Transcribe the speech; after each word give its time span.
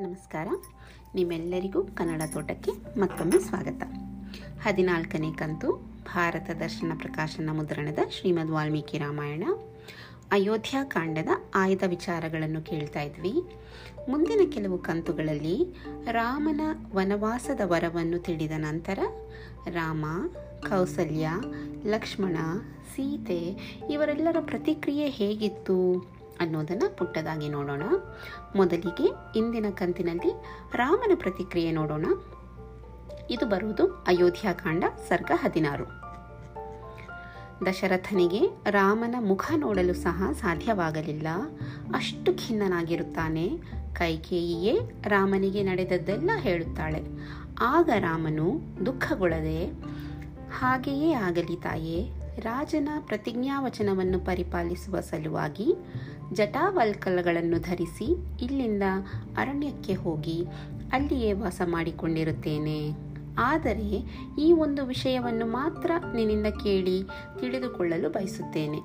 ನಮಸ್ಕಾರ. 0.00 0.48
ನಿಮ್ಮೆಲ್ಲರಿಗೂ 1.14 1.84
ಕನ್ನಡ 1.84 2.22
ತೋಟಕ್ಕೆ 2.32 3.00
ಮತ್ತೊಮ್ಮೆ 3.00 3.38
ಸ್ವಾಗತ. 3.38 3.82
ಹದಿನಾಲ್ಕನೇ 4.62 5.32
ಕಂತು 5.32 5.72
ಭಾರತ 6.04 6.50
ದರ್ಶನ 6.50 6.92
ಪ್ರಕಾಶನ 6.98 7.50
ಮುದ್ರಣದ 7.52 7.98
ಶ್ರೀಮದ್ 8.10 8.50
ವಾಲ್ಮೀಕಿ 8.50 8.98
ರಾಮಾಯಣ. 8.98 9.44
ಅಯೋಧ್ಯಾಕಾಂಡದ 10.32 11.28
ಆಯ್ದ 11.54 11.82
ವಿಚಾರಗಳನ್ನು 11.86 12.62
ಕೇಳ್ತಾ 12.62 13.00
ಇದ್ವಿ. 13.00 13.32
ಮುಂದಿನ 14.08 14.50
ಕೆಲವು 14.50 14.78
ಕಂತುಗಳಲ್ಲಿ 14.78 15.66
ರಾಮನ 16.10 16.60
ವನವಾಸದ 16.94 17.60
ವರವನ್ನು 17.64 18.18
ತಿಳಿದ 18.18 18.52
ನಂತರ 18.56 18.98
ರಾಮ, 19.68 20.04
ಕೌಸಲ್ಯ, 20.68 21.28
ಲಕ್ಷ್ಮಣ, 21.86 22.36
ಸೀತೆ 22.96 23.56
ಇವರೆಲ್ಲರ 23.90 24.36
ಪ್ರತಿಕ್ರಿಯೆ 24.40 25.08
ಹೇಗಿತ್ತು? 25.08 26.06
ಅನ್ನೋದನ್ನು 26.42 26.96
ಪುಟ್ಟದಾಗಿ 26.96 27.48
ನೋಡೋಣ. 27.48 27.82
ಮೊದಲಿಗೆ 28.56 29.08
ಇಂದಿನ 29.38 29.66
ಕಂತಿನಲ್ಲಿ 29.70 30.32
ರಾಮನ 30.74 31.12
ಪ್ರತಿಕ್ರಿಯೆ 31.14 31.72
ನೋಡೋಣ. 31.72 32.06
ಇದು 33.30 33.46
ಬರುವುದು 33.46 33.86
ಅಯೋಧ್ಯಾಕಾಂಡ 33.86 34.84
ಸರ್ಗ 35.08 35.30
ಹದಿನಾರು. 35.34 35.86
ದಶರಥನಿಗೆ 37.66 38.40
ರಾಮನ 38.70 39.16
ಮುಖ 39.20 39.52
ನೋಡಲು 39.56 39.94
ಸಹ 39.94 40.22
ಸಾಧ್ಯವಾಗಲಿಲ್ಲ. 40.32 41.28
ಅಷ್ಟು 41.94 42.30
ಖಿನ್ನನಾಗಿರುತ್ತಾನೆ. 42.34 43.46
ಕೈಕೇಯಿಯೇ 43.94 44.78
ರಾಮನಿಗೆ 45.06 45.62
ನಡೆದದ್ದೆಲ್ಲ 45.62 46.30
ಹೇಳುತ್ತಾಳೆ. 46.36 47.02
ಆಗ 47.60 47.90
ರಾಮನು 47.98 48.46
ದುಃಖಗೊಳ್ಳದೆ, 48.86 49.60
ಹಾಗೆಯೇ 50.52 51.12
ಆಗಲಿ 51.12 51.56
ತಾಯೇ, 51.56 51.98
ರಾಜನ 52.38 52.88
ಪ್ರತಿಜ್ಞಾವಚನವನ್ನು 53.00 54.18
ಪರಿಪಾಲಿಸುವ 54.20 55.00
ಸಲುವಾಗಿ 55.00 55.68
ಜಟಾವಲ್ಕಲಗಳನ್ನು 56.32 57.58
ಧರಿಸಿ 57.58 58.04
ಇಲ್ಲಿಂದ 58.44 58.82
ಅರಣ್ಯಕ್ಕೆ 59.36 59.94
ಹೋಗಿ 59.94 60.46
ಅಲ್ಲಿಯೇ 60.92 61.32
ವಾಸ 61.32 61.60
ಮಾಡಿಕೊಂಡಿರುತ್ತೇನೆ. 61.64 62.90
ಆದರೆ 63.38 64.04
ಈ 64.40 64.52
ಒಂದು 64.52 64.86
ವಿಷಯವನ್ನು 64.86 65.46
ಮಾತ್ರ 65.46 65.90
ನಿನ್ನಿಂದ 66.14 66.46
ಕೇಳಿ 66.46 67.02
ತಿಳಿದುಕೊಳ್ಳಲು 67.40 68.10
ಬಯಸುತ್ತೇನೆ. 68.10 68.78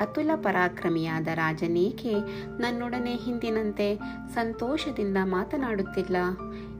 ಅತುಲ 0.00 0.30
ಪರಾಕ್ರಮಿಯಾದ 0.36 1.28
ರಾಜನೇಕೆ 1.34 2.14
ನನ್ನೊಡನೆ 2.60 3.14
ಹಿಂದಿನಂತೆ 3.16 3.96
ಸಂತೋಷದಿಂದ 4.34 5.16
ಮಾತನಾಡುತ್ತಿಲ್ಲ. 5.24 6.16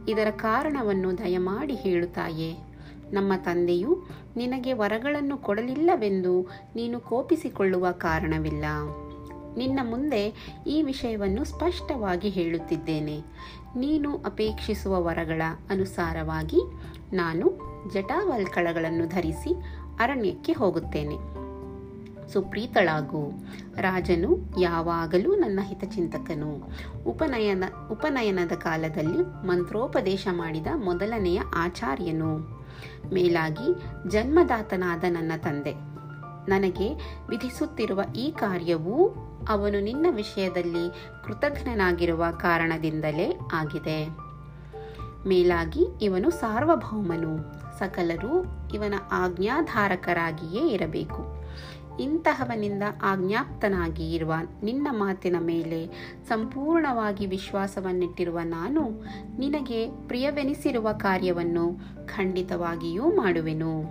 ಇದರ 0.09 0.31
ಕಾರಣವನ್ನು 0.31 1.19
ದಯಮಾಡಿ 1.19 1.75
ಹೇಳುತ್ತಾಯೇ. 1.75 2.57
ನಮ್ಮ 3.13 3.33
ತಂದೆಯು 3.37 4.07
ನಿನಗೆ 4.37 4.73
ವರಗಳನ್ನು 4.73 5.37
ಕೊಡಲಿಲ್ಲವೆಂದು 5.37 6.43
ನೀನು 6.75 7.01
ಕೋಪಿಸಿಕೊಳ್ಳುವ 7.01 7.91
ಕಾರಣವಿಲ್ಲ. 7.91 8.65
ನಿನ್ನ 9.57 9.81
ಮುಂದೆ 9.91 10.55
ಈ 10.67 10.83
ವಿಷಯವನ್ನು 10.83 11.45
ಸ್ಪಷ್ಟವಾಗಿ 11.45 12.29
ಹೇಳುತ್ತಿದ್ದೇನೆ. 12.29 13.23
ನೀನು 13.77 14.17
ಅಪೇಕ್ಷಿಸುವ 14.17 15.03
ವರಗಳ 15.03 15.43
ಅನುಸಾರವಾಗಿ 15.71 16.61
ನಾನು 17.13 17.67
ಜಟಾವಲ್ಕಳಗಳನ್ನು 17.93 19.07
ಧರಿಸಿ 19.07 19.55
ಅರಣ್ಯಕ್ಕೆ 20.01 20.53
ಹೋಗುತ್ತೇನೆ. 20.53 21.47
ಸುಪ್ರೀತಳಾಗು. 22.33 23.33
ರಾಜನು 23.77 24.61
ಯಾವಾಗಲೂ 24.61 25.37
ನನ್ನ 25.37 25.61
ಹಿತಚಿಂತಕನು. 25.63 26.70
ಉಪನಯನ, 27.07 27.65
ಉಪನಯನದ 27.91 28.53
ಕಾಲದಲ್ಲಿ 28.53 29.47
ಮಂತ್ರೋಪದೇಶ 29.47 30.29
ಮಾಡಿದ 30.33 30.67
ಮೊದಲನೆಯ 30.75 31.41
ಆಚಾರ್ಯನು. 31.55 32.39
ಮೇಲಾಗಿ 33.15 33.83
ಜನ್ಮದಾತನಾದ 34.11 35.05
ನನ್ನ 35.09 35.33
ತಂದೆ. 35.37 35.95
ನನಗೆ 36.48 36.94
ವಿಧಿಸುತ್ತಿರುವ 37.28 38.02
ಈ 38.16 38.30
ಕಾರ್ಯವು 38.30 39.14
ಅವನು 39.48 39.84
ನಿನ್ನ 39.84 40.06
ವಿಷಯದಲ್ಲಿ 40.11 40.91
ಕೃತಜ್ಞನಾಗಿರುವ 41.25 42.25
ಕಾರಣದಿಂದಲೇ 42.36 43.39
ಆಗಿದೆ. 43.55 44.27
ಮೇಲಾಗಿ 45.27 45.86
ಇವನು 46.02 46.30
ಸಾರ್ವಭೌಮನು, 46.30 47.39
ಸಕಲರು 47.79 48.45
ಇವನ 48.74 48.95
ಆಜ್ಞಾಧಾರಕರಾಗಿಯೇ 49.12 50.68
ಇರಬೇಕು. 50.68 51.36
ಇಂತಹವನಿಂದ 52.01 52.83
ಆಜ್ಞಾಪ್ತನಾಗಿ 53.02 54.14
ಇರುವ 54.14 54.35
ನಿನ್ನ 54.62 54.89
ಮಾತಿನ 54.90 55.36
ಮೇಲೆ 55.40 55.86
ಸಂಪೂರ್ಣವಾಗಿ 56.29 57.27
ವಿಶ್ವಾಸವನ್ನಿಟ್ಟಿರುವ 57.27 58.40
ನಾನು 58.45 59.05
ನಿನಗೆ 59.39 59.90
ಪ್ರಿಯವೆನಿಸಿರುವ 60.08 60.92
ಕಾರ್ಯವನ್ನು 60.92 61.79
ಖಂಡಿತವಾಗಿಯೂ 62.06 63.05
ಮಾಡುವೆನು. 63.05 63.83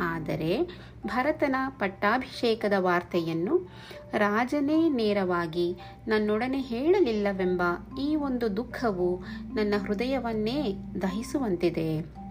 ಆದರೆ 0.00 0.68
ಭರತನ 1.06 1.56
ಪಟ್ಟಾಭಿಷೇಕದ 1.68 2.72
ವಾರ್ತೆಯನ್ನು 2.78 3.70
ರಾಜನೇ 4.12 4.88
ನೇರವಾಗಿ 4.88 5.76
ನನ್ನೊಡನೆ 6.08 6.60
ಹೇಳಲಿಲ್ಲವೆಂಬ 6.60 7.62
ಈ 8.00 8.16
ಒಂದು 8.16 8.56
ದುಃಖವು 8.56 9.22
ನನ್ನ 9.54 9.74
ಹೃದಯವನ್ನೇ 9.86 10.74
ದಹಿಸುವಂತಿದೆ. 11.02 12.23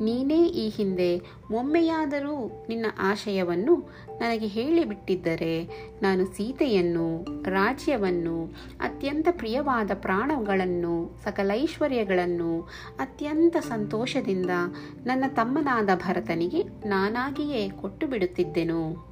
ನೀನೇ 0.00 0.44
ಈ 0.44 0.68
ಹಿಂದೆ 0.68 1.18
ಒಮ್ಮೆಯಾದರೂ 1.50 2.66
ನಿನ್ನ 2.68 2.86
ಆಶಯವನ್ನು 2.98 3.76
ನನಗೆ 4.18 4.46
ಹೇಳಿಬಿಟ್ಟಿದ್ದರೆ, 4.46 5.64
ನಾನು 6.02 6.24
ಸೀತೆಯನ್ನು, 6.24 7.24
ರಾಜ್ಯವನ್ನು, 7.42 8.46
ಅತ್ಯಂತ 8.80 9.28
ಪ್ರಿಯವಾದ 9.30 9.90
ಪ್ರಾಣಗಳನ್ನು 9.94 11.10
ಸಕಲೈಶ್ವರ್ಯಗಳನ್ನು 11.24 12.62
ಅತ್ಯಂತ 12.98 13.56
ಸಂತೋಷದಿಂದ 13.56 14.50
ನನ್ನ 15.06 15.24
ತಮ್ಮನಾದ 15.28 15.90
ಭರತನಿಗೆ 15.94 16.62
ನಾನಾಗಿಯೇ 16.62 17.68
ಕೊಟ್ಟು 17.68 18.06
ಬಿಡುತ್ತಿದ್ದೆನು 18.06 19.08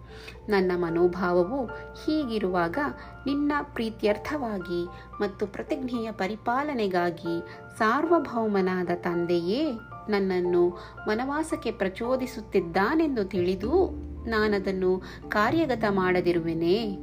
ನನ್ನ 0.49 0.73
ಮನೋಭಾವವು 0.77 1.67
ಹೀಗಿರುವಾಗ 1.67 2.79
ನಿನ್ನ 3.27 3.53
ಪ್ರೀತ್ಯರ್ಥವಾಗಿ 3.75 4.85
ಮತ್ತು 5.21 5.47
ಪ್ರತಿಜ್ಞೆಯ 5.47 6.13
ಪರಿಪಾಲನೆಗಾಗಿ 6.13 7.35
ಸಾರ್ವಭೌಮನಾದ 7.79 8.91
ತಂದೆಯೇ 8.97 9.79
ನನ್ನನ್ನು 10.09 10.79
ವನವಾಸಕ್ಕೆ 11.09 11.71
ಪ್ರಚೋದಿಸುತ್ತಿದ್ದಾನೆಂದು 11.71 13.25
ತಿಳಿದು 13.25 13.91
ನಾನದನ್ನು 14.25 15.03
ಕಾರ್ಯಗತ 15.29 15.85
ಮಾಡದಿರುವೆನೇ. 15.91 16.99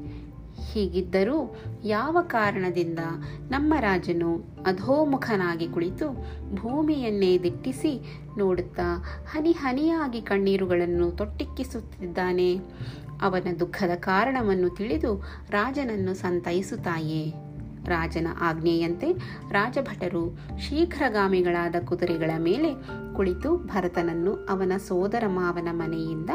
ಹೀಗಿದ್ದರೂ 0.72 1.56
ಯಾವ 1.84 2.18
ಕಾರಣದಿಂದ 2.22 3.00
ನಮ್ಮ 3.50 3.74
ರಾಜನು 3.80 4.36
ಅಧೋಮುಖನಾಗಿ 4.66 5.68
ಕುಳಿತು 5.68 6.14
ಭೂಮಿಯನ್ನೇ 6.56 7.38
ದಿಟ್ಟಿಸಿ 7.38 8.20
ನೋಡುತ್ತಾ 8.38 9.04
ಹನಿ 9.32 9.52
ಹನಿಯಾಗಿ 9.52 10.22
ಕಣ್ಣೀರುಗಳನ್ನು 10.22 11.12
ತೊಟ್ಟಿಕ್ಕಿಸುತ್ತಿದ್ದಾನೆ? 11.12 12.56
ಅವನ 13.22 13.54
ದುಃಖದ 13.60 13.96
ಕಾರಣವನ್ನು 13.96 14.70
ತಿಳಿದು 14.70 15.24
ರಾಜನನ್ನು 15.50 16.14
ಸಂತೈಸುತ್ತಾಯೇ? 16.14 17.43
ರಾಜನ 17.88 18.28
ಆಜ್ಞೆಯಂತೆ 18.40 19.12
ರಾಜಭಟರು 19.52 20.24
ಶೀಘ್ರಗಾಮಿಗಳಾದ 20.60 21.76
ಕುದುರೆಗಳ 21.86 22.32
ಮೇಲೆ 22.38 22.72
ಕುಳಿತು 23.16 23.58
ಭರತನನ್ನು 23.58 24.34
ಅವನ 24.34 24.72
ಸೋದರ 24.88 25.24
ಮಾವನ 25.28 25.68
ಮನೆಯಿಂದ 25.72 26.30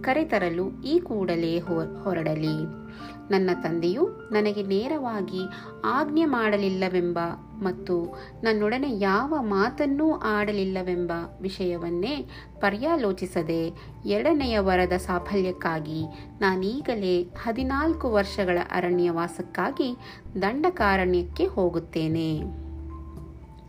ಕರೆತರಲು 0.00 0.82
ಈ 0.82 0.98
ಕೂಡಲೇ 0.98 1.58
ಹೊರಡಲಿ. 2.02 2.84
ನನ್ನ 3.30 3.50
ತಂದೆಯು 3.62 4.08
ನನಗೆ 4.32 4.62
ನೇರವಾಗಿ 4.62 5.40
ಆಜ್ಞೆ 5.84 6.24
ಮಾಡಲಿಲ್ಲವೆಂಬ 6.24 7.18
ಮತ್ತು 7.62 8.18
ನನ್ನೊಡನೆ 8.44 8.98
ಯಾವ 8.98 9.34
ಮಾತನ್ನೂ 9.40 10.12
ಆಡಲಿಲ್ಲವೆಂಬ 10.12 11.12
ವಿಷಯವನ್ನೇ 11.40 12.26
ಪರ್ಯಾಲೋಚಿಸದೆ 12.60 13.72
ಎರಡನೆಯ 14.06 14.58
ವರದ 14.58 14.92
ಸಾಫಲ್ಯಕ್ಕಾಗಿ 14.92 16.04
ನಾನೀಗಲೇ 16.40 17.22
ಹದಿನಾಲ್ಕು 17.22 18.12
ವರ್ಷಗಳ 18.12 18.58
ಅರಣ್ಯವಾಸಕ್ಕಾಗಿ 18.72 19.96
ದಂಡಕಾರಣ್ಯಕ್ಕೆ 20.42 21.46
ಹೋಗುತ್ತೇನೆ. 21.46 22.30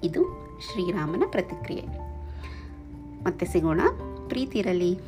ಇದು 0.04 0.24
ಶ್ರೀರಾಮನ 0.60 1.24
ಪ್ರತಿಕ್ರಿಯೆ. 1.32 2.15
ಮತ್ತೆ 3.26 3.46
ಸಿಗೋಣ. 3.46 3.82
ಪ್ರೀತಿರಲಿ 4.28 5.00